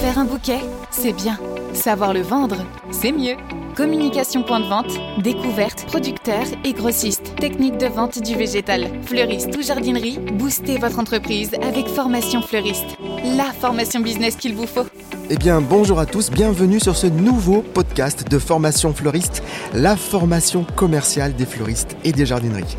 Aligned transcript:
Faire 0.00 0.18
un 0.18 0.24
bouquet, 0.24 0.60
c'est 0.90 1.12
bien. 1.12 1.38
Savoir 1.74 2.14
le 2.14 2.22
vendre, 2.22 2.56
c'est 2.90 3.12
mieux. 3.12 3.34
Communication 3.76 4.42
point 4.42 4.60
de 4.60 4.64
vente, 4.64 4.98
découverte, 5.22 5.84
producteur 5.88 6.40
et 6.64 6.72
grossiste. 6.72 7.34
Technique 7.36 7.76
de 7.76 7.84
vente 7.84 8.18
du 8.22 8.34
végétal, 8.34 8.88
fleuriste 9.02 9.54
ou 9.58 9.62
jardinerie, 9.62 10.18
boostez 10.38 10.78
votre 10.78 10.98
entreprise 10.98 11.50
avec 11.60 11.86
Formation 11.86 12.40
Fleuriste. 12.40 12.96
La 13.36 13.52
formation 13.52 14.00
business 14.00 14.36
qu'il 14.36 14.54
vous 14.54 14.66
faut. 14.66 14.86
Eh 15.28 15.36
bien, 15.36 15.60
bonjour 15.60 16.00
à 16.00 16.06
tous, 16.06 16.30
bienvenue 16.30 16.80
sur 16.80 16.96
ce 16.96 17.06
nouveau 17.06 17.62
podcast 17.62 18.26
de 18.28 18.38
Formation 18.38 18.94
Fleuriste, 18.94 19.42
la 19.74 19.96
formation 19.96 20.64
commerciale 20.76 21.34
des 21.36 21.46
fleuristes 21.46 21.96
et 22.04 22.12
des 22.12 22.24
jardineries. 22.24 22.76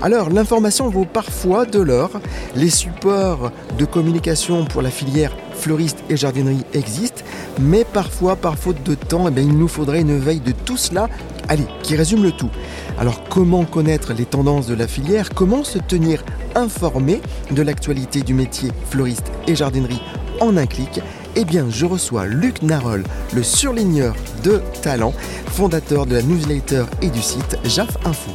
Alors, 0.00 0.30
l'information 0.30 0.88
vaut 0.88 1.04
parfois 1.04 1.66
de 1.66 1.78
l'or. 1.78 2.10
Les 2.56 2.70
supports 2.70 3.52
de 3.78 3.84
communication 3.84 4.64
pour 4.64 4.82
la 4.82 4.90
filière 4.90 5.36
fleuriste 5.62 6.02
et 6.10 6.16
jardinerie 6.16 6.64
existent, 6.74 7.22
mais 7.60 7.84
parfois, 7.84 8.36
par 8.36 8.58
faute 8.58 8.82
de 8.82 8.94
temps, 8.94 9.28
eh 9.28 9.40
il 9.40 9.56
nous 9.56 9.68
faudrait 9.68 10.00
une 10.00 10.18
veille 10.18 10.40
de 10.40 10.52
tout 10.52 10.76
cela, 10.76 11.08
allez, 11.48 11.66
qui 11.82 11.94
résume 11.94 12.24
le 12.24 12.32
tout. 12.32 12.50
Alors, 12.98 13.22
comment 13.28 13.64
connaître 13.64 14.12
les 14.12 14.24
tendances 14.24 14.66
de 14.66 14.74
la 14.74 14.88
filière? 14.88 15.30
Comment 15.34 15.62
se 15.62 15.78
tenir 15.78 16.24
informé 16.56 17.20
de 17.50 17.62
l'actualité 17.62 18.22
du 18.22 18.34
métier 18.34 18.70
fleuriste 18.90 19.30
et 19.46 19.54
jardinerie 19.54 20.02
en 20.40 20.56
un 20.56 20.66
clic? 20.66 21.00
Eh 21.36 21.44
bien, 21.44 21.66
je 21.70 21.86
reçois 21.86 22.26
Luc 22.26 22.60
Narol, 22.62 23.04
le 23.32 23.42
surligneur 23.42 24.14
de 24.42 24.60
talent, 24.82 25.14
fondateur 25.46 26.06
de 26.06 26.16
la 26.16 26.22
newsletter 26.22 26.84
et 27.00 27.08
du 27.08 27.22
site 27.22 27.56
JAF 27.64 27.96
Info. 28.04 28.32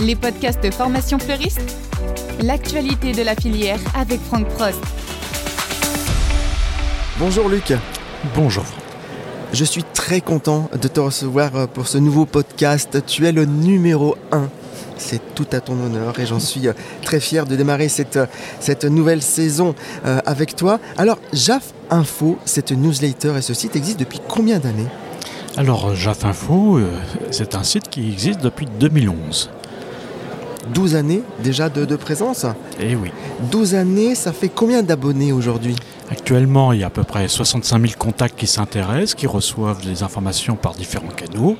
Les 0.00 0.16
podcasts 0.16 0.62
de 0.62 0.70
formation 0.70 1.18
fleuriste 1.18 1.76
L'actualité 2.42 3.12
de 3.12 3.22
la 3.22 3.34
filière 3.34 3.80
avec 3.94 4.18
Franck 4.20 4.48
Prost. 4.48 4.80
Bonjour 7.20 7.50
Luc. 7.50 7.74
Bonjour. 8.34 8.64
Je 9.52 9.62
suis 9.62 9.84
très 9.84 10.22
content 10.22 10.70
de 10.72 10.88
te 10.88 11.00
recevoir 11.00 11.68
pour 11.68 11.86
ce 11.86 11.98
nouveau 11.98 12.24
podcast. 12.24 13.04
Tu 13.06 13.26
es 13.26 13.32
le 13.32 13.44
numéro 13.44 14.16
1 14.32 14.48
c'est 14.96 15.34
tout 15.34 15.46
à 15.52 15.60
ton 15.60 15.74
honneur 15.74 16.18
et 16.18 16.24
j'en 16.24 16.40
suis 16.40 16.66
euh, 16.66 16.72
très 17.02 17.20
fier 17.20 17.44
de 17.46 17.56
démarrer 17.56 17.90
cette, 17.90 18.16
euh, 18.16 18.26
cette 18.58 18.84
nouvelle 18.84 19.20
saison 19.20 19.74
euh, 20.06 20.20
avec 20.24 20.56
toi. 20.56 20.80
Alors, 20.96 21.18
JAF 21.34 21.74
Info, 21.90 22.38
cette 22.46 22.72
newsletter 22.72 23.34
et 23.36 23.42
ce 23.42 23.52
site 23.52 23.76
existe 23.76 24.00
depuis 24.00 24.20
combien 24.26 24.58
d'années? 24.58 24.88
Alors, 25.58 25.94
JAF 25.94 26.24
Info, 26.24 26.80
c'est 27.30 27.54
un 27.54 27.64
site 27.64 27.88
qui 27.90 28.10
existe 28.10 28.40
depuis 28.40 28.66
2011. 28.78 29.50
12 30.74 30.94
années 30.94 31.22
déjà 31.42 31.68
de, 31.68 31.84
de 31.84 31.96
présence? 31.96 32.46
Eh 32.78 32.94
oui. 32.94 33.10
12 33.50 33.74
années, 33.74 34.14
ça 34.14 34.32
fait 34.32 34.50
combien 34.50 34.82
d'abonnés 34.82 35.32
aujourd'hui? 35.32 35.76
Actuellement, 36.10 36.72
il 36.72 36.80
y 36.80 36.82
a 36.82 36.88
à 36.88 36.90
peu 36.90 37.04
près 37.04 37.28
65 37.28 37.80
000 37.80 37.92
contacts 37.96 38.38
qui 38.38 38.48
s'intéressent, 38.48 39.14
qui 39.14 39.28
reçoivent 39.28 39.84
des 39.84 40.02
informations 40.02 40.56
par 40.56 40.74
différents 40.74 41.08
canaux 41.08 41.56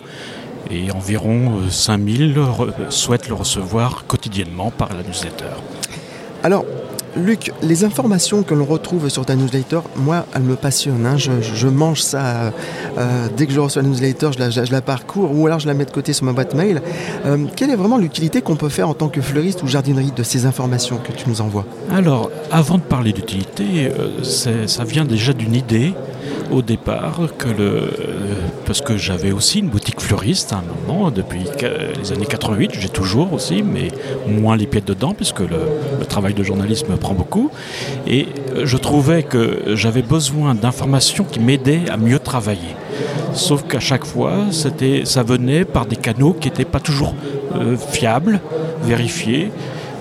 et 0.70 0.91
environ 0.91 1.69
5000 1.70 2.37
euh, 2.37 2.91
souhaitent 2.91 3.28
le 3.28 3.34
recevoir 3.34 4.06
quotidiennement 4.06 4.71
par 4.71 4.93
la 4.93 5.03
newsletter. 5.03 5.55
Alors, 6.43 6.65
Luc, 7.16 7.53
les 7.62 7.84
informations 7.84 8.42
que 8.42 8.55
l'on 8.55 8.64
retrouve 8.64 9.08
sur 9.08 9.27
ta 9.27 9.34
newsletter, 9.34 9.80
moi, 9.97 10.27
elles 10.34 10.42
me 10.42 10.56
passionnent. 10.56 11.06
Hein. 11.06 11.16
Je, 11.16 11.66
mange 11.69 12.00
ça 12.00 12.53
euh, 12.98 13.27
dès 13.36 13.47
que 13.47 13.53
je 13.53 13.61
reçois 13.61 13.83
la 13.83 13.89
newsletter, 13.89 14.30
je 14.33 14.72
la, 14.72 14.80
parcours 14.80 15.36
ou 15.36 15.47
alors 15.47 15.58
je 15.58 15.66
la 15.66 15.75
mets 15.75 15.84
de 15.84 15.91
côté 15.91 16.12
sur 16.12 16.25
ma 16.25 16.33
boîte 16.33 16.55
mail. 16.55 16.83
Euh, 17.27 17.47
quelle 17.56 17.70
est 17.70 17.77
vraiment 17.77 17.98
l'utilité 17.98 18.42
qu'on 18.42 18.56
peut 18.56 18.69
faire 18.69 18.88
en 18.88 18.94
tant 18.94 19.08
que 19.08 19.20
fleuriste 19.20 19.62
ou 19.62 19.66
jardinerie 19.66 20.12
de 20.14 20.22
ces 20.22 20.47
informations 20.47 20.98
que 20.98 21.12
tu 21.12 21.28
nous 21.28 21.41
envoies? 21.41 21.64
Alors, 21.92 22.31
avant 22.50 22.78
de 22.78 22.83
parler 22.83 23.12
d'utilité, 23.12 23.91
ça 24.22 24.84
vient 24.84 25.05
déjà 25.05 25.33
d'une 25.33 25.55
idée 25.55 25.94
au 26.51 26.62
départ 26.62 27.20
que 27.39 27.48
le, 27.48 27.91
parce 28.67 28.81
que 28.81 28.97
j'avais 28.97 29.33
aussi 29.33 29.61
une 29.61 29.69
boutique 29.69 30.01
fleuriste 30.01 30.53
à 30.53 30.56
un 30.56 30.62
moment, 30.62 31.11
depuis 31.11 31.45
les 31.62 32.12
années 32.12 32.27
88, 32.27 32.72
j'ai 32.75 32.88
toujours 32.88 33.33
aussi, 33.33 33.62
mais 33.62 33.88
moins 34.27 34.56
les 34.56 34.66
pieds 34.66 34.81
dedans, 34.81 35.15
puisque 35.15 35.41
le, 35.41 36.05
travail 36.09 36.34
de 36.34 36.43
journalisme 36.43 36.97
prend 36.97 37.15
beaucoup. 37.15 37.50
Et 38.06 38.27
je 38.65 38.77
trouvais 38.77 39.22
que 39.22 39.75
j'avais 39.77 40.03
besoin 40.03 40.55
d'informations 40.55 41.25
qui 41.25 41.38
m'aidaient 41.38 41.88
à 41.88 41.97
mieux 41.97 42.19
travailler. 42.19 42.75
Sauf 43.32 43.62
qu'à 43.62 43.81
chaque 43.81 44.05
fois, 44.05 44.47
ça 44.50 45.22
venait 45.22 45.65
par 45.65 45.87
des 45.87 45.97
canaux 45.97 46.32
qui 46.32 46.49
n'étaient 46.49 46.65
pas 46.65 46.81
toujours 46.81 47.15
euh, 47.55 47.77
fiables, 47.77 48.41
vérifiés, 48.82 49.53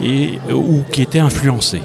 et, 0.04 0.40
ou 0.52 0.81
qui 0.92 1.02
étaient 1.02 1.20
influencés. 1.20 1.81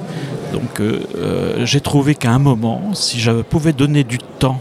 Donc 0.54 0.78
euh, 0.78 1.00
euh, 1.16 1.66
j'ai 1.66 1.80
trouvé 1.80 2.14
qu'à 2.14 2.30
un 2.30 2.38
moment, 2.38 2.94
si 2.94 3.18
je 3.18 3.42
pouvais 3.42 3.72
donner 3.72 4.04
du 4.04 4.18
temps 4.18 4.60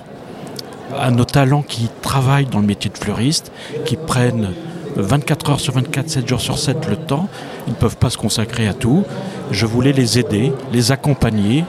à 0.99 1.11
nos 1.11 1.23
talents 1.23 1.61
qui 1.61 1.87
travaillent 2.01 2.47
dans 2.47 2.59
le 2.59 2.65
métier 2.65 2.89
de 2.89 2.97
fleuriste, 2.97 3.51
qui 3.85 3.95
prennent 3.95 4.49
24 4.95 5.51
heures 5.51 5.59
sur 5.59 5.73
24, 5.75 6.09
7 6.09 6.27
jours 6.27 6.41
sur 6.41 6.57
7 6.57 6.89
le 6.89 6.95
temps, 6.95 7.29
ils 7.67 7.73
ne 7.73 7.75
peuvent 7.75 7.97
pas 7.97 8.09
se 8.09 8.17
consacrer 8.17 8.67
à 8.67 8.73
tout. 8.73 9.03
Je 9.51 9.67
voulais 9.67 9.91
les 9.91 10.17
aider, 10.17 10.51
les 10.71 10.91
accompagner, 10.91 11.63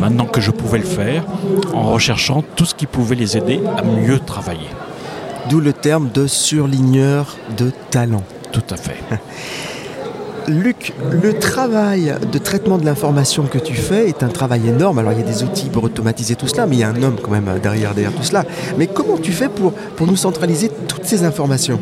maintenant 0.00 0.24
que 0.24 0.40
je 0.40 0.50
pouvais 0.50 0.78
le 0.78 0.84
faire, 0.84 1.24
en 1.74 1.92
recherchant 1.92 2.42
tout 2.56 2.64
ce 2.64 2.74
qui 2.74 2.86
pouvait 2.86 3.16
les 3.16 3.36
aider 3.36 3.60
à 3.76 3.82
mieux 3.82 4.18
travailler. 4.18 4.70
D'où 5.50 5.60
le 5.60 5.74
terme 5.74 6.08
de 6.14 6.26
surligneur 6.26 7.36
de 7.58 7.70
talent. 7.90 8.24
Tout 8.50 8.64
à 8.70 8.78
fait. 8.78 8.96
Luc, 10.48 10.94
le 11.10 11.38
travail 11.38 12.14
de 12.32 12.38
traitement 12.38 12.78
de 12.78 12.84
l'information 12.84 13.44
que 13.44 13.58
tu 13.58 13.74
fais 13.74 14.08
est 14.08 14.22
un 14.22 14.28
travail 14.28 14.68
énorme. 14.68 14.98
Alors 14.98 15.12
il 15.12 15.18
y 15.18 15.22
a 15.22 15.26
des 15.26 15.42
outils 15.42 15.68
pour 15.68 15.84
automatiser 15.84 16.36
tout 16.36 16.46
cela, 16.46 16.66
mais 16.66 16.76
il 16.76 16.78
y 16.78 16.84
a 16.84 16.88
un 16.88 17.02
homme 17.02 17.16
quand 17.22 17.30
même 17.30 17.58
derrière, 17.62 17.92
tout 17.94 18.22
cela. 18.22 18.44
Mais 18.78 18.86
comment 18.86 19.18
tu 19.18 19.32
fais 19.32 19.48
pour, 19.48 19.72
nous 20.00 20.16
centraliser 20.16 20.70
toutes 20.88 21.04
ces 21.04 21.24
informations? 21.24 21.78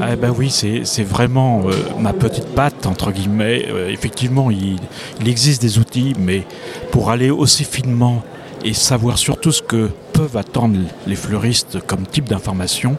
Ah 0.00 0.16
ben 0.16 0.34
oui, 0.36 0.50
c'est 0.50 1.04
vraiment 1.04 1.62
euh, 1.66 1.72
ma 1.98 2.12
petite 2.12 2.46
patte, 2.46 2.86
entre 2.86 3.12
guillemets. 3.12 3.66
Euh, 3.68 3.88
effectivement, 3.88 4.50
il, 4.50 4.78
existe 5.24 5.62
des 5.62 5.78
outils, 5.78 6.14
mais 6.18 6.44
pour 6.90 7.10
aller 7.10 7.30
aussi 7.30 7.64
finement 7.64 8.22
et 8.64 8.74
savoir 8.74 9.16
surtout 9.16 9.52
ce 9.52 9.62
que 9.62 9.90
peuvent 10.12 10.36
attendre 10.36 10.76
les 11.06 11.16
fleuristes 11.16 11.78
comme 11.86 12.04
type 12.04 12.28
d'information, 12.28 12.96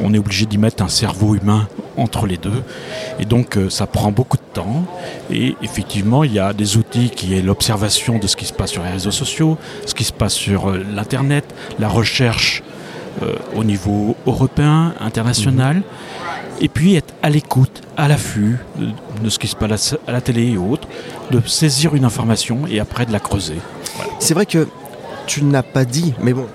on 0.00 0.12
est 0.12 0.18
obligé 0.18 0.46
d'y 0.46 0.58
mettre 0.58 0.82
un 0.82 0.88
cerveau 0.88 1.36
humain 1.36 1.68
entre 1.96 2.26
les 2.26 2.36
deux. 2.36 2.62
Et 3.18 3.24
donc 3.24 3.56
euh, 3.56 3.70
ça 3.70 3.86
prend 3.86 4.12
beaucoup 4.12 4.36
de 4.36 4.42
temps. 4.52 4.84
Et 5.30 5.56
effectivement, 5.62 6.24
il 6.24 6.32
y 6.32 6.38
a 6.38 6.52
des 6.52 6.76
outils 6.76 7.10
qui 7.10 7.36
est 7.36 7.42
l'observation 7.42 8.18
de 8.18 8.26
ce 8.26 8.36
qui 8.36 8.44
se 8.44 8.52
passe 8.52 8.70
sur 8.70 8.82
les 8.82 8.90
réseaux 8.90 9.10
sociaux, 9.10 9.58
ce 9.86 9.94
qui 9.94 10.04
se 10.04 10.12
passe 10.12 10.34
sur 10.34 10.70
euh, 10.70 10.84
l'Internet, 10.94 11.44
la 11.78 11.88
recherche 11.88 12.62
euh, 13.22 13.34
au 13.54 13.64
niveau 13.64 14.16
européen, 14.26 14.94
international. 15.00 15.76
Mhm. 15.76 15.82
Et 16.60 16.68
puis 16.68 16.94
être 16.94 17.12
à 17.22 17.28
l'écoute, 17.28 17.82
à 17.98 18.08
l'affût 18.08 18.56
de, 19.22 19.28
ce 19.28 19.38
qui 19.38 19.46
se 19.46 19.56
passe 19.56 19.94
à 20.06 20.12
la 20.12 20.22
télé 20.22 20.52
et 20.52 20.56
autres, 20.56 20.88
de 21.30 21.46
saisir 21.46 21.94
une 21.94 22.04
information 22.04 22.60
et 22.66 22.80
après 22.80 23.04
de 23.04 23.12
la 23.12 23.20
creuser. 23.20 23.58
C'est 24.20 24.32
vrai 24.32 24.46
que 24.46 24.66
tu 25.26 25.44
n'as 25.44 25.62
pas 25.62 25.84
dit, 25.84 26.14
mais 26.18 26.32
bon, 26.32 26.46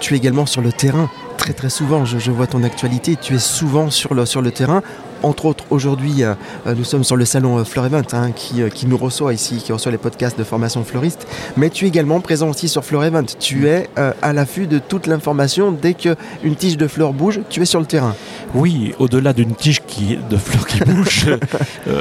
tu 0.00 0.12
es 0.12 0.16
également 0.18 0.44
sur 0.44 0.60
le 0.60 0.70
terrain 0.70 1.08
très 1.42 1.54
très 1.54 1.70
souvent. 1.70 2.04
Je, 2.04 2.30
vois 2.30 2.46
ton 2.46 2.62
actualité. 2.62 3.16
Tu 3.20 3.34
es 3.34 3.40
souvent 3.40 3.90
sur 3.90 4.14
le, 4.14 4.26
sur 4.26 4.42
le 4.42 4.52
terrain. 4.52 4.80
Entre 5.24 5.46
autres, 5.46 5.64
aujourd'hui, 5.70 6.22
euh, 6.22 6.34
euh, 6.68 6.74
nous 6.76 6.84
sommes 6.84 7.02
sur 7.02 7.16
le 7.16 7.24
salon 7.24 7.58
euh, 7.58 7.64
Fleur 7.64 7.86
Event 7.86 8.02
hein, 8.12 8.30
qui, 8.30 8.62
qui, 8.72 8.86
nous 8.86 8.96
reçoit 8.96 9.34
ici, 9.34 9.56
qui 9.56 9.72
reçoit 9.72 9.90
les 9.90 9.98
podcasts 9.98 10.38
de 10.38 10.44
formation 10.44 10.84
fleuriste. 10.84 11.26
Mais 11.56 11.68
tu 11.68 11.84
es 11.84 11.88
également 11.88 12.20
présent 12.20 12.48
aussi 12.48 12.68
sur 12.68 12.84
Fleur 12.84 13.02
Event. 13.02 13.24
Tu 13.40 13.66
es 13.66 13.88
à 13.96 14.32
l'affût 14.32 14.68
de 14.68 14.78
toute 14.78 15.08
l'information. 15.08 15.72
Dès 15.72 15.94
qu'une 15.94 16.54
tige 16.56 16.76
de 16.76 16.86
fleurs 16.86 17.12
bouge, 17.12 17.40
tu 17.50 17.60
es 17.60 17.64
sur 17.64 17.80
le 17.80 17.86
terrain. 17.86 18.14
Oui, 18.54 18.94
au-delà 19.00 19.32
d'une 19.32 19.56
tige 19.56 19.80
qui, 19.84 20.18
de 20.30 20.36
fleurs 20.36 20.66
qui 20.68 20.78
bouge, 20.84 21.26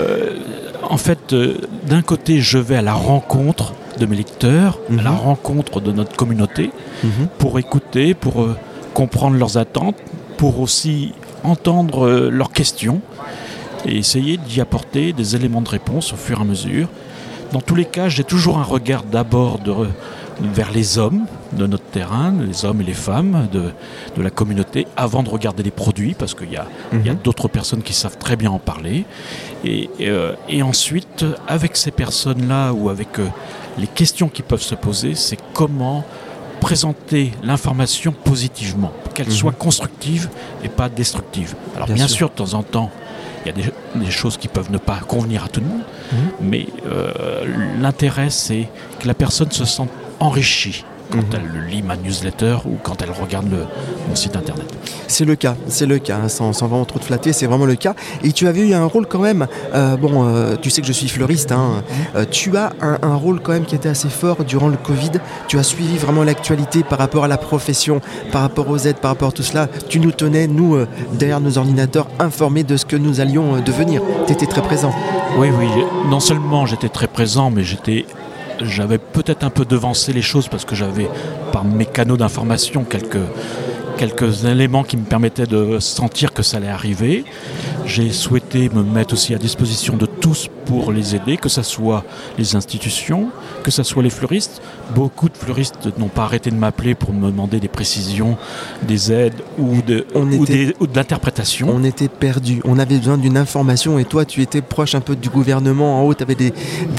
en 0.83 0.97
fait, 0.97 1.33
d'un 1.87 2.03
côté, 2.03 2.41
je 2.41 2.59
vais 2.59 2.75
à 2.75 2.83
la 2.83 2.93
rencontre 2.93 3.73
de 3.99 4.05
mes 4.05 4.17
lecteurs, 4.17 4.77
à 4.91 5.01
la 5.01 5.11
mhm. 5.11 5.17
rencontre 5.17 5.81
de 5.81 5.91
notre 5.91 6.15
communauté, 6.15 6.69
mhm. 7.03 7.27
pour 7.39 7.57
écouter, 7.57 8.13
pour 8.13 8.47
comprendre 8.93 9.37
leurs 9.37 9.57
attentes, 9.57 9.97
pour 10.37 10.59
aussi 10.59 11.13
entendre 11.43 12.07
euh, 12.07 12.29
leurs 12.29 12.51
questions 12.51 13.01
et 13.85 13.97
essayer 13.97 14.37
d'y 14.37 14.61
apporter 14.61 15.13
des 15.13 15.35
éléments 15.35 15.61
de 15.61 15.69
réponse 15.69 16.13
au 16.13 16.15
fur 16.15 16.39
et 16.39 16.41
à 16.41 16.45
mesure. 16.45 16.87
Dans 17.51 17.61
tous 17.61 17.75
les 17.75 17.85
cas, 17.85 18.09
j'ai 18.09 18.23
toujours 18.23 18.57
un 18.57 18.63
regard 18.63 19.03
d'abord 19.03 19.59
vers 20.41 20.71
les 20.71 20.97
hommes 20.97 21.25
de 21.53 21.67
notre 21.67 21.83
terrain, 21.83 22.33
les 22.47 22.65
hommes 22.65 22.81
et 22.81 22.83
les 22.85 22.93
femmes 22.93 23.47
de, 23.51 23.71
la 24.21 24.29
communauté, 24.29 24.87
avant 24.95 25.21
de 25.21 25.29
regarder 25.29 25.61
les 25.63 25.71
produits, 25.71 26.13
parce 26.13 26.33
qu'il 26.33 26.51
y 26.51 26.57
a, 26.57 26.67
mhm. 26.91 27.17
d'autres 27.23 27.47
personnes 27.47 27.81
qui 27.81 27.93
savent 27.93 28.17
très 28.17 28.35
bien 28.35 28.51
en 28.51 28.59
parler. 28.59 29.05
Et, 29.65 29.89
euh, 30.01 30.33
ensuite, 30.63 31.25
avec 31.47 31.75
ces 31.75 31.91
personnes-là 31.91 32.71
ou 32.71 32.89
avec 32.89 33.19
euh, 33.19 33.27
les 33.77 33.87
questions 33.87 34.29
qui 34.29 34.41
peuvent 34.41 34.61
se 34.61 34.75
poser, 34.75 35.15
c'est 35.15 35.37
comment 35.53 36.05
présenter 36.61 37.31
l'information 37.43 38.13
positivement, 38.13 38.93
qu'elle 39.13 39.27
mhm. 39.27 39.33
soit 39.33 39.51
constructive 39.51 40.29
et 40.63 40.69
pas 40.69 40.87
destructive. 40.87 41.55
Alors 41.75 41.89
bien, 41.89 42.07
sûr. 42.07 42.29
de 42.29 42.35
temps 42.35 42.53
en 42.53 42.63
temps, 42.63 42.89
il 43.43 43.49
y 43.49 43.51
a 43.51 43.71
des, 43.99 44.11
choses 44.11 44.37
qui 44.37 44.47
peuvent 44.47 44.71
ne 44.71 44.77
pas 44.77 44.99
convenir 44.99 45.43
à 45.43 45.47
tout 45.49 45.59
le 45.59 45.65
monde, 45.65 45.81
mhm. 46.13 46.19
mais 46.41 46.67
euh, 46.85 47.43
l'intérêt 47.81 48.29
c'est 48.29 48.69
que 48.99 49.07
la 49.07 49.15
personne 49.15 49.51
se 49.51 49.65
sente 49.65 49.89
enrichie 50.19 50.85
quand 51.11 51.17
Mhm. 51.19 51.25
elle 51.33 51.69
lit 51.69 51.81
ma 51.83 51.95
newsletter 51.97 52.57
ou 52.65 52.77
quand 52.81 53.01
elle 53.01 53.11
regarde 53.11 53.49
le- 53.51 53.65
mon 54.09 54.15
site 54.15 54.35
internet. 54.35 54.65
C'est 55.07 55.25
le 55.25 55.35
cas, 55.35 55.55
c'est 55.67 55.85
le 55.85 55.99
cas, 55.99 56.17
hein, 56.23 56.29
sans, 56.29 56.53
sans 56.53 56.67
vraiment 56.67 56.85
trop 56.85 56.99
te 56.99 57.05
flatter, 57.05 57.33
c'est 57.33 57.45
vraiment 57.45 57.65
le 57.65 57.75
cas. 57.75 57.93
Et 58.23 58.31
tu 58.31 58.47
avais 58.47 58.61
eu 58.67 58.73
un 58.73 58.85
rôle 58.85 59.05
quand 59.07 59.19
même, 59.19 59.47
euh, 59.75 59.97
bon, 59.97 60.25
euh, 60.25 60.55
tu 60.61 60.69
sais 60.69 60.81
que 60.81 60.87
je 60.87 60.93
suis 60.93 61.09
fleuriste, 61.09 61.51
hein, 61.51 61.83
euh, 62.15 62.25
tu 62.29 62.55
as 62.57 62.71
un, 62.81 62.97
un 63.01 63.15
rôle 63.15 63.41
quand 63.41 63.51
même 63.51 63.65
qui 63.65 63.75
était 63.75 63.89
assez 63.89 64.09
fort 64.09 64.43
durant 64.45 64.69
le 64.69 64.77
Covid. 64.77 65.11
Tu 65.47 65.59
as 65.59 65.63
suivi 65.63 65.97
vraiment 65.97 66.23
l'actualité 66.23 66.83
par 66.83 66.97
rapport 66.99 67.25
à 67.25 67.27
la 67.27 67.37
profession, 67.37 67.99
par 68.31 68.41
rapport 68.41 68.69
aux 68.69 68.77
aides, 68.77 68.97
par 68.97 69.11
rapport 69.11 69.29
à 69.29 69.31
tout 69.33 69.43
cela. 69.43 69.67
Tu 69.89 69.99
nous 69.99 70.11
tenais, 70.11 70.47
nous, 70.47 70.77
derrière 71.13 71.41
nos 71.41 71.57
ordinateurs, 71.57 72.07
informés 72.19 72.63
de 72.63 72.77
ce 72.77 72.85
que 72.85 72.95
nous 72.95 73.19
allions 73.19 73.59
devenir. 73.59 74.01
Tu 74.27 74.33
étais 74.33 74.45
très 74.45 74.61
présent. 74.61 74.93
Oui, 75.37 75.49
oui, 75.57 75.67
non 76.09 76.19
seulement 76.19 76.65
j'étais 76.65 76.89
très 76.89 77.07
présent, 77.07 77.51
mais 77.51 77.63
j'étais. 77.63 78.05
J'avais 78.61 78.97
peut-être 78.97 79.43
un 79.43 79.49
peu 79.49 79.65
devancé 79.65 80.13
les 80.13 80.21
choses 80.21 80.47
parce 80.47 80.65
que 80.65 80.75
j'avais, 80.75 81.09
par 81.51 81.63
mes 81.63 81.85
canaux 81.85 82.17
d'information, 82.17 82.83
quelques, 82.83 84.45
éléments 84.45 84.83
qui 84.83 84.97
me 84.97 85.03
permettaient 85.03 85.45
de 85.45 85.79
sentir 85.79 86.33
que 86.33 86.41
ça 86.43 86.57
allait 86.57 86.67
arriver. 86.67 87.23
J'ai 87.85 88.11
souhaité 88.11 88.69
me 88.69 88.83
mettre 88.83 89.13
aussi 89.13 89.35
à 89.35 89.37
disposition 89.37 89.95
de 89.95 90.05
tous 90.05 90.49
pour 90.65 90.91
les 90.91 91.15
aider, 91.15 91.37
que 91.37 91.49
ce 91.49 91.61
soit 91.61 92.03
les 92.37 92.55
institutions, 92.55 93.29
que 93.63 93.69
ce 93.69 93.83
soit 93.83 94.01
les 94.01 94.09
fleuristes. 94.09 94.61
Beaucoup 94.95 95.29
de 95.29 95.37
fleuristes 95.37 95.89
n'ont 95.97 96.07
pas 96.07 96.23
arrêté 96.23 96.51
de 96.51 96.55
m'appeler 96.55 96.95
pour 96.95 97.13
me 97.13 97.29
demander 97.31 97.59
des 97.59 97.67
précisions, 97.67 98.37
des 98.83 99.11
aides 99.11 99.35
ou 99.57 99.81
de, 99.81 100.05
On 100.15 100.29
ou 100.31 100.43
était- 100.43 100.65
des- 100.67 100.75
ou 100.79 100.87
de 100.87 100.95
l'interprétation. 100.95 101.67
On 101.71 101.83
était 101.83 102.07
perdus, 102.07 102.61
on 102.65 102.77
avait 102.79 102.97
besoin 102.97 103.17
d'une 103.17 103.37
information 103.37 103.99
et 103.99 104.05
toi 104.05 104.25
tu 104.25 104.41
étais 104.41 104.61
proche 104.61 104.95
un 104.95 105.01
peu 105.01 105.15
du 105.15 105.29
gouvernement 105.29 105.99
en 105.99 106.03
haut, 106.03 106.13
tu 106.13 106.23
avais 106.23 106.35
des, 106.35 106.53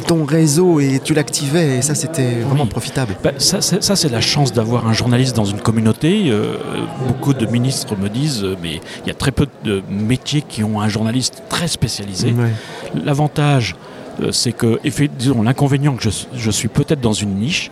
ton 0.07 0.25
réseau 0.25 0.81
et 0.81 1.01
tu 1.03 1.15
l'activais 1.15 1.79
et 1.79 1.83
ça 1.83 1.95
c'était 1.95 2.41
vraiment 2.41 2.65
Oui. 2.65 2.69
profitable. 2.71 3.17
Bah, 3.23 3.33
ça, 3.39 3.61
c'est, 3.61 4.11
la 4.11 4.21
chance 4.21 4.53
d'avoir 4.53 4.87
un 4.89 4.93
journaliste 4.93 5.37
dans 5.37 5.45
une 5.45 5.61
communauté. 5.61 6.31
Euh, 6.31 6.57
beaucoup 7.09 7.35
de 7.35 7.47
ministres 7.47 7.97
me 7.97 8.09
disent, 8.09 8.43
euh, 8.45 8.57
mais 8.63 8.81
il 9.05 9.09
y 9.09 9.11
a 9.11 9.15
très 9.15 9.33
peu 9.33 9.47
de 9.65 9.83
métiers 9.91 10.43
qui 10.43 10.65
ont 10.65 10.81
un 10.81 10.89
journaliste 10.89 11.43
très 11.49 11.69
spécialisé. 11.69 12.33
Ouais. 12.33 12.51
L'avantage, 13.05 13.77
c'est 14.31 14.53
que, 14.53 14.79
disons, 15.17 15.43
l'inconvénient 15.43 15.95
que 15.97 16.03
je, 16.03 16.11
je 16.35 16.51
suis 16.51 16.69
peut-être 16.69 17.01
dans 17.01 17.13
une 17.13 17.35
niche. 17.37 17.71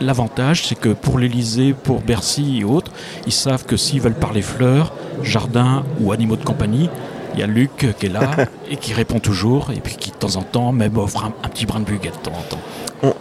L'avantage, 0.00 0.66
c'est 0.66 0.78
que 0.78 0.90
pour 0.90 1.18
l'Elysée, 1.18 1.74
pour 1.74 2.00
Bercy 2.00 2.58
et 2.60 2.64
autres, 2.64 2.92
ils 3.26 3.32
savent 3.32 3.64
que 3.64 3.76
s'ils 3.76 4.00
veulent 4.00 4.14
parler 4.14 4.42
fleurs, 4.42 4.92
jardins 5.22 5.84
ou 6.00 6.12
animaux 6.12 6.36
de 6.36 6.44
compagnie, 6.44 6.88
il 7.34 7.40
y 7.40 7.42
a 7.42 7.46
Luc 7.46 7.84
euh, 7.84 7.92
qui 7.92 8.06
est 8.06 8.08
là 8.08 8.30
et 8.70 8.76
qui 8.76 8.92
répond 8.94 9.20
toujours 9.20 9.70
et 9.70 9.80
puis 9.80 9.96
qui 9.96 10.10
de 10.10 10.16
temps 10.16 10.36
en 10.36 10.42
temps 10.42 10.72
même 10.72 10.96
offre 10.96 11.24
un, 11.24 11.32
un 11.44 11.48
petit 11.48 11.66
brin 11.66 11.80
de 11.80 11.84
buguette 11.84 12.14
de 12.14 12.30
temps 12.30 12.36
en 12.36 12.42
temps. 12.42 13.14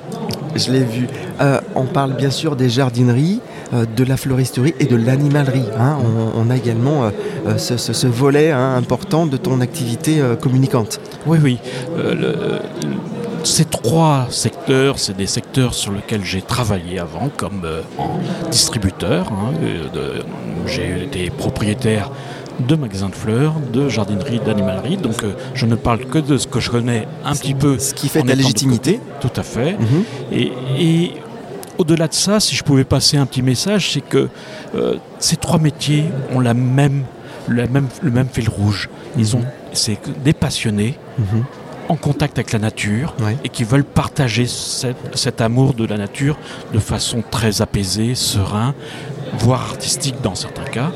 Je 0.56 0.72
l'ai 0.72 0.84
vu. 0.84 1.08
Euh, 1.40 1.62
on 1.76 1.86
parle 1.86 2.16
bien 2.16 2.32
sûr 2.32 2.56
des 2.56 2.70
jardineries, 2.70 3.42
euh, 3.42 3.57
de 3.74 4.04
la 4.04 4.16
floristerie 4.18 4.74
et 4.80 4.86
de 4.86 4.96
l'animalerie. 4.96 5.66
hein. 5.78 5.98
On, 6.36 6.42
on 6.42 6.50
a 6.50 6.56
également 6.56 7.04
euh, 7.04 7.10
euh, 7.48 7.58
ce, 7.58 7.76
ce- 7.78 7.94
ce 7.94 8.08
volet 8.08 8.52
hein, 8.52 8.76
important 8.78 9.26
de 9.26 9.36
ton 9.38 9.60
activité 9.62 10.22
euh, 10.22 10.36
communicante. 10.36 11.00
Oui, 11.26 11.38
oui. 11.42 11.60
Euh, 11.98 12.14
le- 12.14 12.28
le- 12.88 12.96
ces 13.44 13.66
trois 13.66 14.28
secteurs, 14.30 15.00
c'est 15.00 15.16
des 15.16 15.28
secteurs 15.28 15.74
sur 15.74 15.92
lesquels 15.94 16.24
j'ai 16.24 16.42
travaillé 16.42 17.00
avant 17.00 17.30
comme 17.36 17.62
euh, 17.66 17.82
distributeur. 18.52 19.28
hein, 19.32 19.54
euh, 19.64 20.20
j'ai 20.66 21.04
été 21.04 21.30
propriétaire 21.30 22.12
de 22.60 22.76
magasins 22.76 23.10
de 23.10 23.16
fleurs, 23.16 23.54
de 23.72 23.88
jardinerie, 23.88 24.40
d'animalerie. 24.44 24.98
Donc 24.98 25.24
euh, 25.24 25.34
je 25.54 25.66
ne 25.66 25.76
parle 25.76 26.00
que 26.06 26.18
de 26.18 26.38
ce 26.38 26.48
que 26.48 26.60
je 26.60 26.72
connais 26.72 27.08
un 27.24 27.34
petit 27.36 27.54
peu. 27.54 27.78
Ce 27.80 27.94
qui 27.94 28.10
fait 28.10 28.24
de 28.24 28.32
légitimité. 28.34 29.00
Tout 29.22 29.30
à 29.36 29.44
fait. 29.44 29.74
Mhm. 29.74 30.04
Et, 30.32 30.52
et 30.80 31.12
au-delà 31.78 32.08
de 32.08 32.14
ça, 32.14 32.40
si 32.40 32.56
je 32.56 32.64
pouvais 32.64 32.84
passer 32.84 33.18
un 33.18 33.26
petit 33.26 33.42
message, 33.42 33.94
c'est 33.94 34.02
que 34.02 34.30
euh, 34.76 34.96
ces 35.20 35.36
trois 35.38 35.60
métiers 35.60 36.06
ont 36.34 36.40
la 36.40 36.54
même, 36.54 37.04
la 37.48 37.68
même, 37.68 37.88
le 38.02 38.12
même 38.12 38.28
fil 38.32 38.50
rouge. 38.50 38.90
Ils 39.18 39.36
ont, 39.36 39.44
c'est 39.74 39.98
des 40.24 40.34
passionnés 40.34 40.98
Mhm. 41.18 41.44
en 41.90 41.96
contact 41.96 42.38
avec 42.38 42.52
la 42.52 42.60
nature 42.60 43.14
Ouais. 43.22 43.38
et 43.44 43.50
qui 43.50 43.64
veulent 43.64 43.84
partager 43.86 44.46
cet 44.48 45.40
amour 45.42 45.74
de 45.74 45.86
la 45.86 45.98
nature 45.98 46.38
de 46.74 46.80
façon 46.80 47.24
très 47.30 47.62
apaisée, 47.62 48.14
serein, 48.16 48.74
voire 49.40 49.62
artistique 49.62 50.16
dans 50.22 50.36
certains 50.36 50.64
cas. 50.66 50.92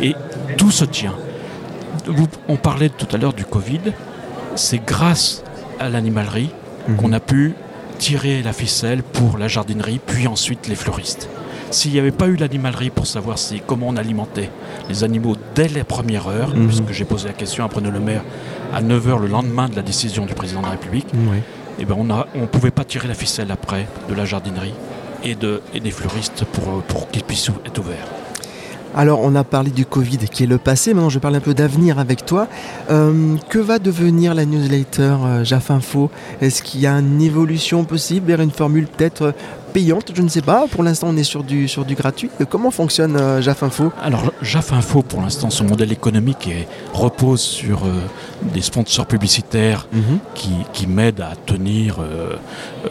Et 0.00 0.14
tout 0.56 0.70
se 0.70 0.84
tient. 0.84 1.14
Vous- 2.06 2.28
on 2.48 2.56
parlait 2.56 2.88
tout 2.90 3.06
à 3.14 3.16
l'heure 3.18 3.32
du 3.32 3.44
Covid. 3.44 3.80
C'est 4.56 4.84
grâce 4.84 5.42
à 5.80 5.88
l'animalerie 5.88 6.50
Mhm. 6.88 6.96
qu'on 6.96 7.12
a 7.12 7.20
pu 7.20 7.54
tirer 7.98 8.42
la 8.42 8.52
ficelle 8.52 9.02
pour 9.02 9.38
la 9.38 9.48
jardinerie, 9.48 10.00
puis 10.04 10.26
ensuite 10.26 10.68
les 10.68 10.74
fleuristes. 10.74 11.28
S'il 11.70 11.92
n'y 11.92 11.98
avait 11.98 12.10
pas 12.12 12.26
eu 12.28 12.36
l'animalerie 12.36 12.90
pour 12.90 13.06
savoir 13.06 13.38
si, 13.38 13.60
comment 13.66 13.88
on 13.88 13.96
alimentait 13.96 14.50
les 14.88 15.02
animaux 15.02 15.36
dès 15.54 15.68
les 15.68 15.82
premières 15.84 16.28
heures, 16.28 16.54
Mhm. 16.54 16.66
puisque 16.66 16.92
j'ai 16.92 17.04
posé 17.04 17.26
la 17.28 17.34
question 17.34 17.64
à 17.64 17.68
Bruno 17.68 17.90
Le 17.90 18.00
Maire 18.00 18.22
à 18.72 18.80
9h 18.82 19.18
le 19.20 19.26
lendemain 19.28 19.68
de 19.68 19.74
la 19.76 19.82
décision 19.82 20.26
du 20.26 20.34
président 20.34 20.60
de 20.60 20.66
la 20.66 20.72
République, 20.72 21.06
eh 21.80 21.84
ben 21.84 21.94
on 21.98 22.04
ne 22.04 22.14
on 22.36 22.46
pouvait 22.46 22.70
pas 22.70 22.84
tirer 22.84 23.08
la 23.08 23.14
ficelle 23.14 23.50
après 23.50 23.86
de 24.08 24.14
la 24.14 24.24
jardinerie 24.24 24.74
et, 25.24 25.34
de, 25.34 25.62
et 25.72 25.80
des 25.80 25.90
fleuristes 25.90 26.44
pour, 26.44 26.82
pour 26.82 27.08
qu'ils 27.10 27.24
puissent 27.24 27.50
être 27.66 27.78
ouverts. 27.78 28.06
Alors, 28.96 29.20
on 29.22 29.34
a 29.34 29.42
parlé 29.42 29.72
du 29.72 29.84
Covid 29.84 30.18
qui 30.18 30.44
est 30.44 30.46
le 30.46 30.58
passé. 30.58 30.94
Maintenant, 30.94 31.10
je 31.10 31.18
parle 31.18 31.34
un 31.34 31.40
peu 31.40 31.52
d'avenir 31.52 31.98
avec 31.98 32.24
toi. 32.24 32.46
Euh, 32.90 33.36
que 33.48 33.58
va 33.58 33.80
devenir 33.80 34.34
la 34.34 34.44
newsletter 34.44 35.16
euh, 35.24 35.44
JAF 35.44 35.72
Info 35.72 36.10
Est-ce 36.40 36.62
qu'il 36.62 36.80
y 36.80 36.86
a 36.86 36.92
une 36.92 37.20
évolution 37.20 37.84
possible 37.84 38.28
vers 38.28 38.40
une 38.40 38.52
formule 38.52 38.86
peut-être 38.86 39.22
euh, 39.22 39.32
payante 39.74 40.12
Je 40.14 40.22
ne 40.22 40.28
sais 40.28 40.40
pas. 40.40 40.66
Pour 40.70 40.82
l'instant, 40.82 41.08
on 41.10 41.16
est 41.18 41.24
sur 41.24 41.42
du, 41.44 41.68
sur 41.68 41.84
du 41.84 41.94
gratuit. 41.94 42.30
Comment 42.48 42.70
fonctionne 42.70 43.16
euh, 43.16 43.42
JAF 43.42 43.62
Info? 43.62 43.92
Alors, 44.02 44.32
JAF 44.40 44.72
Info, 44.72 45.02
pour 45.02 45.20
l'instant, 45.20 45.50
son 45.50 45.64
modèle 45.64 45.92
économique 45.92 46.46
est- 46.48 46.66
repose 46.94 47.40
sur 47.40 47.84
euh, 47.84 47.90
des 48.54 48.62
sponsors 48.62 49.06
publicitaires 49.06 49.86
qui, 50.34 50.50
qui 50.72 50.86
m'aident 50.86 51.20
à 51.20 51.32
tenir 51.44 51.98
euh, 52.00 52.36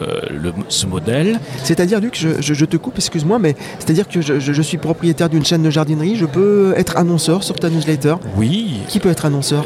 euh, 0.02 0.20
le- 0.30 0.52
ce 0.68 0.86
modèle. 0.86 1.40
C'est-à-dire, 1.64 1.98
Luc, 2.00 2.16
je, 2.16 2.40
je- 2.40 2.54
je 2.54 2.64
te 2.66 2.76
coupe, 2.76 2.96
excuse-moi, 2.98 3.38
mais 3.38 3.56
c'est-à-dire 3.78 4.06
que 4.06 4.20
je, 4.20 4.62
suis 4.62 4.78
propriétaire 4.78 5.28
d'une 5.30 5.44
chaîne 5.44 5.62
de 5.62 5.70
jardinerie. 5.70 6.16
Je 6.16 6.26
peux 6.26 6.74
être 6.76 6.96
annonceur 6.98 7.42
sur 7.42 7.54
ta 7.56 7.70
newsletter? 7.70 8.16
Oui, 8.36 8.74
Qui 8.88 9.00
peut 9.00 9.08
être 9.10 9.24
annonceur? 9.24 9.64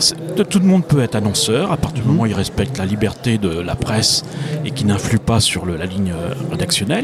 Tout 0.49 0.59
le 0.61 0.67
monde 0.67 0.85
peut 0.85 1.00
être 1.00 1.17
annonceur 1.17 1.73
à 1.73 1.76
partir 1.76 2.03
du 2.03 2.09
Mhm. 2.09 2.15
moment 2.15 2.23
où 2.23 2.26
il 2.26 2.35
respecte 2.35 2.79
la 2.79 2.87
liberté 2.87 3.38
de 3.38 3.49
la 3.61 3.75
presse 3.75 4.23
et 4.65 4.70
qui 4.70 4.85
n'influe 4.85 5.19
pas 5.19 5.41
sur 5.41 5.67
le- 5.67 5.76
la 5.76 5.87
ligne 5.87 6.12
euh, 6.12 6.35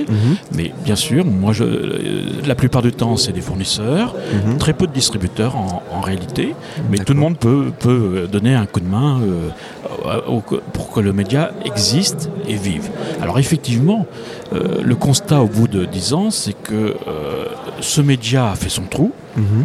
Mhm, 0.09 0.37
Mais 0.57 0.73
bien 0.85 0.97
sûr, 0.97 1.25
moi, 1.25 1.53
je, 1.53 1.65
euh, 1.65 2.23
la 2.47 2.55
plupart 2.55 2.83
du 2.83 2.93
temps, 2.93 3.17
c'est 3.17 3.33
des 3.33 3.41
fournisseurs, 3.41 4.15
mhm. 4.47 4.59
très 4.59 4.73
peu 4.73 4.87
de 4.87 4.93
distributeurs 4.93 5.57
en, 5.57 5.83
en 5.93 6.01
réalité, 6.01 6.55
mais 6.91 6.99
tout 6.99 7.15
le 7.15 7.21
monde 7.21 7.39
peut, 7.39 7.73
peut 7.79 8.13
euh, 8.15 8.27
donner 8.27 8.55
un 8.55 8.67
coup 8.67 8.81
de 8.81 8.89
main 8.89 9.21
euh, 9.23 10.21
au- 10.29 10.43
pour 10.73 10.91
que 10.93 11.01
le 11.01 11.13
média 11.13 11.53
existe 11.65 12.29
et 12.49 12.55
vive. 12.57 12.89
Alors 13.23 13.39
effectivement, 13.39 14.07
euh, 14.53 14.81
le 14.83 14.95
constat 14.97 15.41
au 15.41 15.47
bout 15.47 15.69
de 15.69 15.85
10 15.85 16.13
ans, 16.15 16.31
c'est 16.31 16.53
que 16.55 16.75
euh, 16.75 17.45
ce 17.81 18.01
média 18.01 18.51
a 18.51 18.55
fait 18.55 18.69
son 18.69 18.83
trou. 18.83 19.13
Mhm. 19.37 19.65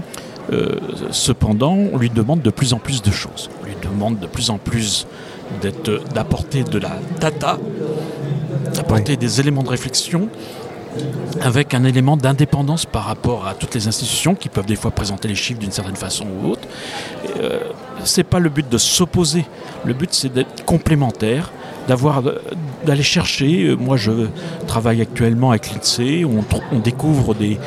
Cependant, 1.11 1.77
on 1.93 1.97
lui 1.97 2.09
demande 2.09 2.41
de 2.41 2.49
plus 2.49 2.73
en 2.73 2.79
plus 2.79 3.03
de 3.03 3.11
choses. 3.11 3.49
On 3.61 3.65
lui 3.67 3.75
demande 3.83 4.17
de 4.19 4.25
plus 4.25 4.49
en 4.49 4.57
plus 4.57 5.05
d'apporter 6.15 6.63
de 6.63 6.79
la 6.79 6.91
data, 7.19 7.57
d'apporter 8.89 9.17
des 9.17 9.39
éléments 9.39 9.63
de 9.63 9.69
réflexion 9.69 10.27
avec 11.41 11.75
un 11.75 11.83
élément 11.83 12.17
d'indépendance 12.17 12.85
par 12.87 13.03
rapport 13.03 13.45
à 13.47 13.53
toutes 13.53 13.75
les 13.75 13.87
institutions 13.87 14.33
qui 14.33 14.49
peuvent 14.49 14.65
des 14.65 14.75
fois 14.75 14.89
présenter 14.89 15.27
les 15.27 15.35
chiffres 15.35 15.59
d'une 15.59 15.71
certaine 15.71 15.95
façon 15.95 16.25
ou 16.43 16.49
autre. 16.49 16.67
Euh, 17.39 17.59
c'est 18.03 18.23
pas 18.23 18.39
le 18.39 18.49
but 18.49 18.67
de 18.67 18.77
s'opposer. 18.79 19.45
Le 19.85 19.93
but 19.93 20.09
c'est 20.11 20.33
d'être 20.33 20.65
complémentaire, 20.65 21.51
d'avoir 21.87 22.23
d'aller 22.87 23.03
chercher. 23.03 23.65
euh, 23.65 23.75
Moi, 23.75 23.97
je 23.97 24.11
travaille 24.65 24.99
actuellement 25.01 25.51
avec 25.51 25.71
l'INSEE. 25.71 26.25
On, 26.25 26.79
découvre 26.79 27.35
des, 27.35 27.59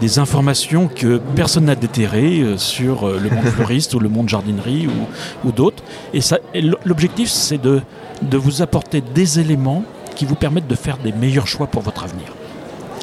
des 0.00 0.18
informations 0.18 0.88
que 0.88 1.20
personne 1.36 1.66
n'a 1.66 1.76
déterrées 1.76 2.40
euh, 2.40 2.56
sur 2.58 3.06
euh, 3.06 3.20
le 3.22 3.30
monde 3.30 3.44
fleuriste 3.46 3.94
ou 3.94 4.00
le 4.00 4.08
monde 4.08 4.28
jardinerie 4.28 4.88
ou, 4.88 5.46
ou 5.48 5.52
d'autres. 5.52 5.84
Et, 6.12 6.20
ça- 6.20 6.38
l'objectif, 6.84 7.30
c'est 7.30 7.58
de, 7.62 7.80
de 8.22 8.36
vous 8.36 8.62
apporter 8.62 9.00
des 9.00 9.38
éléments 9.38 9.84
qui 10.14 10.24
vous 10.24 10.34
permettent 10.34 10.66
de 10.68 10.74
faire 10.74 10.96
des 10.98 11.12
meilleurs 11.12 11.46
choix 11.46 11.66
pour 11.66 11.82
votre 11.82 12.04
avenir. 12.04 12.28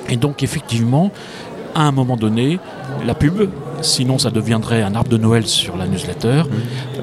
Et 0.10 0.18
donc, 0.18 0.44
effectivement, 0.44 1.12
à 1.75 1.84
un 1.84 1.91
moment 1.91 2.18
donné, 2.18 2.60
la 3.06 3.13
pub, 3.13 3.50
sinon 3.82 4.18
ça 4.18 4.30
deviendrait 4.30 4.82
un 4.82 4.94
arbre 4.94 5.10
de 5.10 5.18
Noël 5.18 5.48
sur 5.48 5.77
la 5.77 5.88
newsletter, 5.88 6.44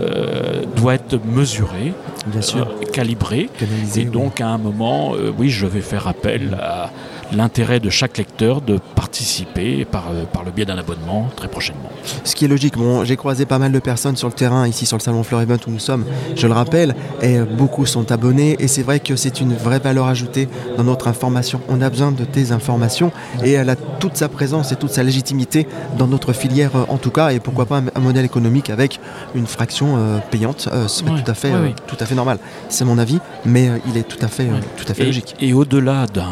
euh, 0.00 0.64
doit 0.76 0.94
être 0.94 1.18
mesuré, 1.24 1.94
Bien 2.26 2.42
sûr. 2.42 2.68
euh, 2.68 2.84
calibré. 2.92 3.48
Canalisé, 3.58 4.02
Et 4.02 4.04
donc 4.04 4.40
à 4.40 4.48
un 4.48 4.58
moment, 4.58 5.14
euh, 5.14 5.32
oui, 5.38 5.48
je 5.48 5.66
vais 5.66 5.80
faire 5.80 6.06
appel 6.06 6.58
à 6.60 6.90
l'intérêt 7.32 7.80
de 7.80 7.90
chaque 7.90 8.16
lecteur 8.18 8.60
de 8.60 8.78
participer 8.94 9.84
par, 9.84 10.04
euh, 10.12 10.24
par 10.24 10.44
le 10.44 10.50
biais 10.50 10.64
d'un 10.64 10.78
abonnement 10.78 11.28
très 11.36 11.48
prochainement. 11.48 11.90
Ce 12.24 12.34
qui 12.34 12.44
est 12.44 12.48
logique, 12.48 12.76
bon, 12.76 13.04
j'ai 13.04 13.16
croisé 13.16 13.44
pas 13.46 13.58
mal 13.58 13.72
de 13.72 13.78
personnes 13.78 14.16
sur 14.16 14.28
le 14.28 14.34
terrain 14.34 14.66
ici 14.66 14.86
sur 14.86 14.96
le 14.96 15.02
salon 15.02 15.22
Fleur 15.22 15.40
Event 15.40 15.56
où 15.66 15.70
nous 15.70 15.78
sommes, 15.78 16.04
je 16.36 16.46
le 16.46 16.52
rappelle, 16.52 16.94
et 17.22 17.38
beaucoup 17.40 17.86
sont 17.86 18.10
abonnés 18.12 18.56
et 18.58 18.68
c'est 18.68 18.82
vrai 18.82 19.00
que 19.00 19.16
c'est 19.16 19.40
une 19.40 19.54
vraie 19.54 19.78
valeur 19.78 20.06
ajoutée 20.06 20.48
dans 20.76 20.84
notre 20.84 21.08
information. 21.08 21.60
On 21.68 21.80
a 21.82 21.90
besoin 21.90 22.12
de 22.12 22.24
tes 22.24 22.52
informations 22.52 23.12
et 23.44 23.52
elle 23.52 23.70
a 23.70 23.76
toute 23.76 24.16
sa 24.16 24.28
présence 24.28 24.72
et 24.72 24.76
toute 24.76 24.90
sa 24.90 25.02
légitimité 25.02 25.66
dans 25.98 26.06
notre 26.06 26.32
filière 26.32 26.70
euh, 26.76 26.84
en 26.88 26.96
tout 26.98 27.10
cas 27.10 27.30
et 27.30 27.40
pourquoi 27.40 27.66
pas 27.66 27.78
un, 27.78 27.84
un 27.94 28.00
modèle 28.00 28.24
économique 28.24 28.70
avec 28.70 29.00
une 29.34 29.46
fraction 29.46 29.96
euh, 29.96 30.18
payante, 30.30 30.68
euh, 30.72 30.88
ce 30.88 31.00
serait 31.00 31.10
Ouais, 31.10 31.22
tout 31.22 31.30
à 31.30 31.34
fait, 31.34 31.48
ouais, 31.50 31.54
euh, 31.56 31.62
oui. 31.68 31.74
tout 31.86 31.96
à 32.00 32.06
fait 32.06 32.14
normal. 32.14 32.38
C'est 32.68 32.84
mon 32.84 32.98
avis, 32.98 33.18
mais 33.44 33.68
euh, 33.68 33.78
il 33.88 33.96
est 33.96 34.02
tout 34.02 34.18
à 34.24 34.28
fait, 34.28 34.44
euh, 34.48 34.52
Ouais. 34.54 34.60
tout 34.76 34.84
à 34.88 34.94
fait 34.94 35.02
Et, 35.02 35.06
logique. 35.06 35.34
et 35.40 35.52
au-delà 35.52 36.06
d'un- 36.06 36.24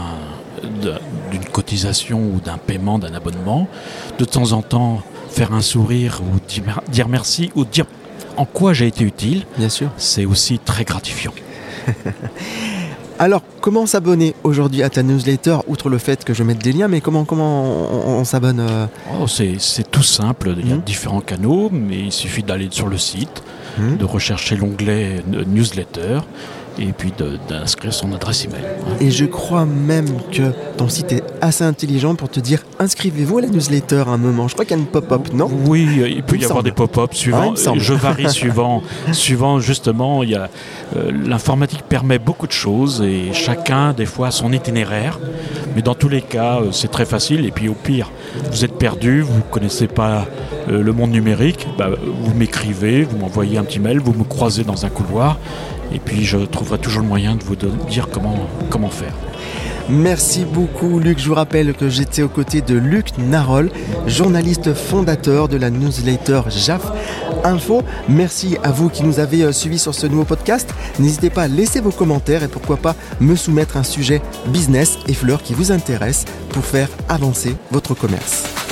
d'une 1.31 1.45
cotisation 1.45 2.19
ou 2.21 2.41
d'un 2.45 2.59
paiement 2.59 2.99
d'un 2.99 3.15
abonnement, 3.15 3.69
de 4.19 4.25
temps 4.25 4.53
en 4.53 4.63
temps 4.63 5.03
faire 5.31 5.53
un 5.53 5.61
sourire 5.63 6.21
ou 6.23 6.39
dire, 6.49 6.65
mer- 6.65 6.81
dire 6.91 7.09
merci 7.09 7.51
ou 7.55 7.65
dire 7.65 7.87
en 8.37 8.45
quoi 8.45 8.73
j'ai 8.75 8.87
été 8.87 9.03
utile, 9.05 9.45
Bien 9.57 9.69
sûr. 9.69 9.89
c'est 9.97 10.25
aussi 10.27 10.59
très 10.59 10.85
gratifiant. 10.85 11.33
Alors, 13.19 13.41
comment 13.63 13.87
s'abonner 13.87 14.35
aujourd'hui 14.45 14.83
à 14.83 14.91
ta 14.91 15.03
newsletter, 15.03 15.57
outre 15.69 15.89
le 15.89 15.97
fait 15.97 16.23
que 16.23 16.35
je 16.35 16.43
mette 16.43 16.59
des 16.59 16.73
liens, 16.73 16.87
mais 16.87 17.01
comment, 17.01 17.25
comment 17.25 17.65
on, 17.65 18.21
on 18.21 18.25
s'abonne 18.25 18.61
euh, 18.61 18.87
Oh, 19.19 19.27
c'est 19.27 19.55
c'est 19.59 19.91
tout 19.91 20.03
simple, 20.03 20.55
il 20.59 20.69
y 20.69 20.73
a 20.73 20.77
Mhm. 20.77 20.83
différents 20.83 21.23
canaux, 21.23 21.71
mais 21.73 21.99
il 21.99 22.13
suffit 22.13 22.43
d'aller 22.43 22.69
sur 22.71 22.89
le 22.89 22.99
site, 22.99 23.43
hmm 23.79 23.97
de 23.97 24.05
rechercher 24.05 24.57
l'onglet 24.57 25.23
euh, 25.33 25.45
newsletter 25.47 26.21
et 26.79 26.93
puis 26.93 27.13
d'inscrire 27.49 27.93
son 27.93 28.13
adresse 28.13 28.45
email. 28.45 28.65
Et 29.01 29.11
je 29.11 29.25
crois 29.25 29.65
même 29.65 30.07
que 30.33 30.53
ton 30.77 30.89
site 30.89 31.13
est 31.13 31.23
assez 31.41 31.65
intelligent 31.65 32.15
pour 32.15 32.29
te 32.29 32.41
dire 32.41 32.63
inscrivez-vous 32.79 33.39
à 33.39 33.43
la 33.43 33.49
newsletter 33.49 34.05
à 34.07 34.11
un 34.11 34.19
moment. 34.19 34.49
Je 34.49 34.55
crois 34.55 34.65
qu'il 34.65 34.77
y 34.77 34.81
a 34.81 34.83
une 34.83 34.89
pop-up, 34.89 35.33
non? 35.33 35.51
Oui, 35.67 35.87
il 36.09 36.23
peut 36.23 36.37
Il 36.37 36.43
y 36.43 36.45
avoir 36.45 36.63
des 36.63 36.73
pop-up 36.73 37.11
Ah, 37.13 37.17
suivant. 37.17 37.57
semble. 37.57 37.81
je 37.81 37.95
varie 37.95 38.29
suivant, 38.31 38.83
suivant 39.13 39.59
justement. 39.61 40.23
Il 40.23 40.31
y 40.31 40.35
a 40.35 40.49
euh, 40.97 41.11
l'informatique 41.27 41.83
permet 41.89 42.19
beaucoup 42.19 42.47
de 42.47 42.53
choses 42.53 43.03
et 43.03 43.33
chacun 43.33 43.93
des 43.93 44.07
fois 44.07 44.29
a 44.29 44.31
son 44.31 44.53
itinéraire. 44.53 45.19
Mais 45.75 45.83
dans 45.83 45.95
tous 45.95 46.09
les 46.09 46.23
cas, 46.23 46.61
euh, 46.61 46.73
c'est 46.73 46.91
très 46.91 47.05
facile. 47.05 47.45
Et 47.47 47.51
puis 47.51 47.69
au 47.69 47.75
pire, 47.75 48.11
vous 48.51 48.65
êtes 48.65 48.75
perdu, 48.79 49.21
vous 49.23 49.41
connaissez 49.51 49.87
pas 49.87 50.27
euh, 50.69 50.83
le 50.83 50.93
monde 50.93 51.11
numérique, 51.11 51.67
bah, 51.79 51.91
vous 52.23 52.35
m'écrivez, 52.35 53.03
vous 53.05 53.17
m'envoyez 53.19 53.59
un 53.59 53.65
petit 53.65 53.81
mail, 53.81 53.99
vous 54.01 54.13
me 54.13 54.25
croisez 54.25 54.65
dans 54.65 54.85
un 54.85 54.89
couloir. 54.89 55.39
Et 55.93 55.99
puis 55.99 56.25
je 56.25 56.39
trouverai 56.39 56.79
toujours 56.79 57.03
le 57.03 57.09
moyen 57.09 57.37
de 57.37 57.45
vous 57.45 57.57
dire 57.57 58.09
comment, 58.13 58.49
comment 58.71 58.91
faire. 58.91 59.13
Merci 59.89 60.45
beaucoup 60.45 60.99
Luc. 60.99 61.21
Je 61.21 61.29
vous 61.29 61.35
rappelle 61.35 61.73
que 61.73 61.89
j'étais 61.89 62.23
aux 62.23 62.29
côtés 62.29 62.61
de 62.61 62.75
Luc 62.75 63.17
Narol, 63.19 63.71
journaliste 64.09 64.75
fondateur 64.75 65.49
de 65.49 65.57
la 65.57 65.71
newsletter 65.71 66.43
JAF 66.49 66.83
Info. 67.45 67.83
Merci 68.09 68.57
à 68.65 68.73
vous 68.73 68.89
qui 68.89 69.05
nous 69.05 69.21
avez 69.21 69.43
euh, 69.43 69.53
suivis 69.53 69.79
sur 69.79 69.95
ce 69.95 70.09
nouveau 70.09 70.25
podcast. 70.25 70.69
N'hésitez 70.99 71.31
pas 71.31 71.43
à 71.43 71.49
laisser 71.49 71.81
vos 71.81 71.93
commentaires 71.93 72.43
et 72.43 72.49
pourquoi 72.49 72.79
pas 72.79 72.97
me 73.21 73.37
soumettre 73.37 73.77
un 73.77 73.85
sujet 73.85 74.21
business 74.49 74.99
et 75.07 75.15
fleurs 75.15 75.43
qui 75.43 75.55
vous 75.55 75.71
intéresse 75.71 76.25
pour 76.49 76.65
faire 76.65 76.89
avancer 77.09 77.55
votre 77.71 77.95
commerce. 77.95 78.66